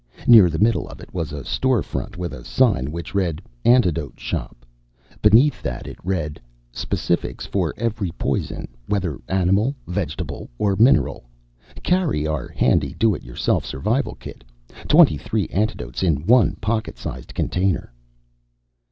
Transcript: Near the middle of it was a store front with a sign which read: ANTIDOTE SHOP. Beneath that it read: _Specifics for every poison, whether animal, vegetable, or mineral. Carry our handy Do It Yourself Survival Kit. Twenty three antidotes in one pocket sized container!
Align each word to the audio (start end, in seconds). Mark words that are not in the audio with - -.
Near 0.25 0.49
the 0.49 0.57
middle 0.57 0.89
of 0.89 0.99
it 0.99 1.13
was 1.13 1.31
a 1.31 1.45
store 1.45 1.83
front 1.83 2.17
with 2.17 2.33
a 2.33 2.43
sign 2.43 2.91
which 2.91 3.13
read: 3.13 3.39
ANTIDOTE 3.65 4.19
SHOP. 4.19 4.65
Beneath 5.21 5.61
that 5.61 5.85
it 5.85 5.99
read: 6.03 6.41
_Specifics 6.73 7.45
for 7.47 7.75
every 7.77 8.09
poison, 8.13 8.67
whether 8.87 9.19
animal, 9.27 9.75
vegetable, 9.85 10.49
or 10.57 10.75
mineral. 10.75 11.25
Carry 11.83 12.25
our 12.25 12.47
handy 12.47 12.95
Do 12.97 13.13
It 13.13 13.21
Yourself 13.21 13.63
Survival 13.63 14.15
Kit. 14.15 14.43
Twenty 14.87 15.19
three 15.19 15.47
antidotes 15.49 16.01
in 16.01 16.25
one 16.25 16.55
pocket 16.55 16.97
sized 16.97 17.35
container! 17.35 17.93